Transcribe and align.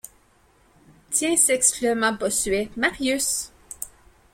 Tiens! 1.11 1.37
s’exclama 1.37 2.11
Bossuet, 2.13 2.71
Marius! 2.75 3.51